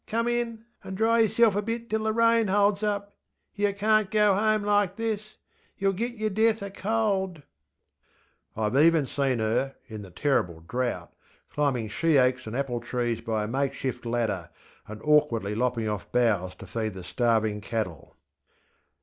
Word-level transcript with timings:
Come 0.07 0.27
in! 0.27 0.65
and 0.83 0.97
dry 0.97 1.19
yerself 1.19 1.55
a 1.55 1.61
bit 1.61 1.87
till 1.87 2.05
the 2.05 2.11
rain 2.11 2.47
holds 2.47 2.81
up. 2.81 3.15
Yer 3.53 3.71
canŌĆÖt 3.71 4.09
go 4.09 4.33
home 4.33 4.63
like 4.63 4.95
this! 4.95 5.37
YerŌĆÖll 5.79 5.95
git 5.95 6.13
yer 6.15 6.29
death 6.29 6.61
oŌĆÖ 6.61 6.73
cold. 6.73 7.43
ŌĆÖ 8.57 8.71
IŌĆÖve 8.71 8.81
even 8.83 9.05
seen 9.05 9.37
her, 9.37 9.75
in 9.87 10.01
the 10.01 10.09
terrible 10.09 10.61
drought, 10.67 11.13
climbing 11.51 11.87
she 11.87 12.17
oaks 12.17 12.47
and 12.47 12.55
apple 12.55 12.79
trees 12.79 13.21
by 13.21 13.43
a 13.43 13.47
makeshift 13.47 14.03
ladder, 14.03 14.49
and 14.87 15.01
awkwardly 15.03 15.53
lopping 15.53 15.87
off 15.87 16.11
boughs 16.11 16.55
to 16.55 16.65
feed 16.65 16.95
the 16.95 17.03
starving 17.03 17.61
cattle. 17.61 18.15